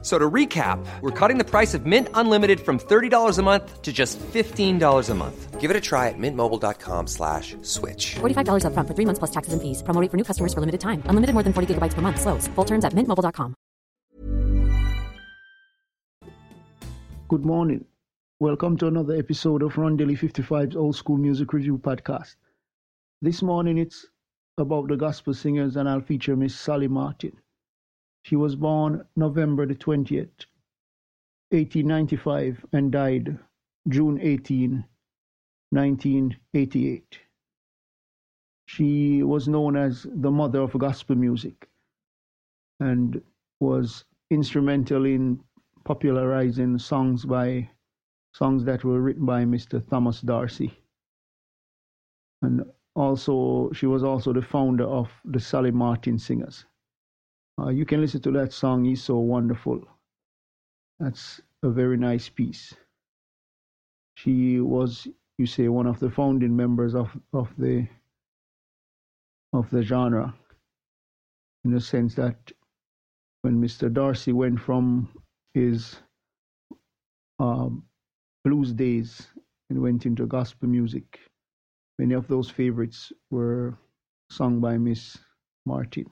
F- 0.00 0.06
So 0.06 0.18
to 0.18 0.30
recap, 0.30 0.78
we're 1.02 1.10
cutting 1.10 1.36
the 1.36 1.44
price 1.44 1.74
of 1.74 1.84
Mint 1.84 2.08
Unlimited 2.14 2.60
from 2.60 2.78
$30 2.78 3.38
a 3.38 3.42
month 3.42 3.82
to 3.82 3.92
just 3.92 4.18
$15 4.18 5.10
a 5.10 5.14
month. 5.14 5.60
Give 5.60 5.70
it 5.70 5.76
a 5.76 5.80
try 5.80 6.08
at 6.08 6.14
mintmobile.com 6.18 7.06
slash 7.06 7.54
switch. 7.60 8.14
$45 8.20 8.64
upfront 8.64 8.88
for 8.88 8.94
three 8.94 9.04
months 9.04 9.18
plus 9.18 9.30
taxes 9.30 9.52
and 9.52 9.60
fees. 9.60 9.82
Promo 9.82 10.00
rate 10.00 10.10
for 10.10 10.16
new 10.16 10.24
customers 10.24 10.54
for 10.54 10.60
limited 10.60 10.80
time. 10.80 11.02
Unlimited 11.04 11.34
more 11.34 11.42
than 11.44 11.52
40 11.52 11.74
gigabytes 11.74 11.92
per 11.92 12.00
month. 12.00 12.18
Slows. 12.18 12.48
Full 12.56 12.64
terms 12.64 12.84
at 12.86 12.94
mintmobile.com. 12.94 13.54
Good 17.28 17.44
morning. 17.44 17.84
Welcome 18.40 18.78
to 18.78 18.86
another 18.86 19.16
episode 19.16 19.62
of 19.62 19.74
Rondelle 19.74 20.16
55's 20.16 20.76
Old 20.76 20.96
School 20.96 21.18
Music 21.18 21.52
Review 21.52 21.76
Podcast. 21.76 22.36
This 23.20 23.42
morning 23.42 23.76
it's 23.76 24.06
about 24.56 24.88
the 24.88 24.96
gospel 24.96 25.34
singers 25.34 25.76
and 25.76 25.86
I'll 25.88 26.00
feature 26.00 26.36
Miss 26.36 26.54
Sallie 26.58 26.88
Martin. 26.88 27.36
She 28.22 28.36
was 28.36 28.54
born 28.56 29.06
November 29.16 29.66
the 29.66 29.74
20th, 29.74 30.46
1895 31.50 32.64
and 32.72 32.92
died 32.92 33.38
June 33.88 34.20
18, 34.20 34.84
1988. 35.70 37.18
She 38.66 39.22
was 39.22 39.48
known 39.48 39.76
as 39.76 40.06
the 40.08 40.30
mother 40.30 40.60
of 40.60 40.78
gospel 40.78 41.16
music 41.16 41.68
and 42.78 43.20
was 43.58 44.04
instrumental 44.30 45.06
in 45.06 45.42
popularizing 45.84 46.78
songs 46.78 47.24
by 47.24 47.68
songs 48.32 48.64
that 48.64 48.84
were 48.84 49.00
written 49.00 49.26
by 49.26 49.44
Mr. 49.44 49.86
Thomas 49.88 50.20
Dorsey. 50.20 50.72
And 52.42 52.64
also, 52.94 53.72
she 53.72 53.86
was 53.86 54.04
also 54.04 54.32
the 54.32 54.42
founder 54.42 54.84
of 54.84 55.10
the 55.24 55.40
Sallie 55.40 55.70
Martin 55.70 56.18
Singers. 56.18 56.64
Uh, 57.60 57.68
you 57.68 57.84
can 57.84 58.00
listen 58.00 58.22
to 58.22 58.30
that 58.30 58.52
song, 58.52 58.84
He's 58.84 59.02
So 59.02 59.18
Wonderful. 59.18 59.82
That's 60.98 61.40
a 61.62 61.68
very 61.68 61.96
nice 61.96 62.28
piece. 62.28 62.74
She 64.14 64.60
was, 64.60 65.06
you 65.36 65.46
say, 65.46 65.68
one 65.68 65.86
of 65.86 65.98
the 66.00 66.10
founding 66.10 66.56
members 66.56 66.94
of, 66.94 67.10
of 67.32 67.52
the 67.58 67.86
of 69.52 69.68
the 69.70 69.82
genre, 69.82 70.32
in 71.64 71.72
the 71.72 71.80
sense 71.80 72.14
that 72.14 72.52
when 73.42 73.60
Mr. 73.60 73.92
Dorsey 73.92 74.32
went 74.32 74.60
from 74.60 75.08
his 75.54 75.96
um, 77.40 77.82
blues 78.44 78.72
days 78.72 79.26
and 79.68 79.82
went 79.82 80.06
into 80.06 80.26
gospel 80.26 80.68
music, 80.68 81.18
many 81.98 82.14
of 82.14 82.28
those 82.28 82.48
favorites 82.48 83.12
were 83.30 83.76
sung 84.30 84.60
by 84.60 84.78
Miss 84.78 85.18
Martin. 85.66 86.06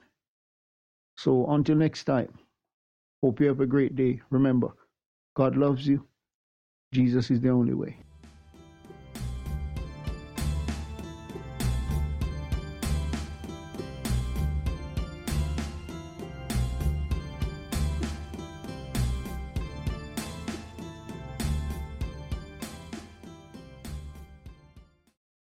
So 1.18 1.46
until 1.50 1.76
next 1.76 2.04
time, 2.04 2.32
hope 3.22 3.40
you 3.40 3.48
have 3.48 3.60
a 3.60 3.66
great 3.66 3.96
day. 3.96 4.22
Remember, 4.30 4.68
God 5.36 5.56
loves 5.56 5.86
you. 5.86 6.06
Jesus 6.92 7.30
is 7.30 7.40
the 7.40 7.50
only 7.50 7.74
way. 7.74 7.96